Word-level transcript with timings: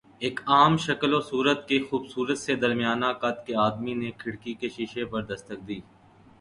ایک 0.19 0.39
عام 0.47 0.77
شکل 0.77 1.13
و 1.13 1.19
صورت 1.21 1.67
کے 1.67 1.79
خوبصورت 1.89 2.37
سے 2.37 2.55
درمیانہ 2.55 3.11
قد 3.21 3.45
کے 3.45 3.55
آدمی 3.59 3.93
نے 3.93 4.11
کھڑکی 4.17 4.53
کے 4.53 4.69
شیشے 4.69 5.05
پر 5.05 5.21
دستک 5.25 5.67
دی۔ 5.67 5.79